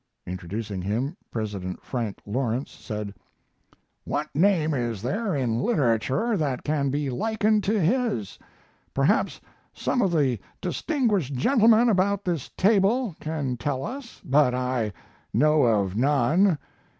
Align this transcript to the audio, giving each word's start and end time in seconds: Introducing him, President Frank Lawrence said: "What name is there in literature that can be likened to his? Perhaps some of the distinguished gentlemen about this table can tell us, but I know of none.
Introducing 0.25 0.81
him, 0.81 1.15
President 1.29 1.83
Frank 1.83 2.17
Lawrence 2.25 2.71
said: 2.71 3.13
"What 4.03 4.29
name 4.33 4.73
is 4.73 5.03
there 5.03 5.35
in 5.35 5.59
literature 5.59 6.35
that 6.37 6.63
can 6.63 6.89
be 6.89 7.11
likened 7.11 7.63
to 7.65 7.79
his? 7.79 8.39
Perhaps 8.95 9.39
some 9.75 10.01
of 10.01 10.11
the 10.11 10.39
distinguished 10.59 11.35
gentlemen 11.35 11.87
about 11.87 12.25
this 12.25 12.49
table 12.57 13.15
can 13.19 13.57
tell 13.57 13.83
us, 13.83 14.23
but 14.25 14.55
I 14.55 14.91
know 15.35 15.61
of 15.61 15.95
none. 15.95 16.57